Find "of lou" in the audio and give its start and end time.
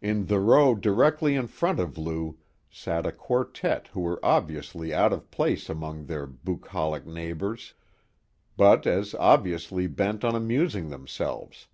1.78-2.38